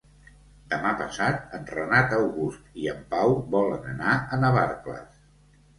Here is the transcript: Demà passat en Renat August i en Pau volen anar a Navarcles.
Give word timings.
Demà 0.71 0.93
passat 1.01 1.53
en 1.57 1.69
Renat 1.73 2.15
August 2.21 2.75
i 2.87 2.91
en 2.95 3.07
Pau 3.15 3.39
volen 3.59 3.87
anar 3.95 4.19
a 4.39 4.43
Navarcles. 4.47 5.27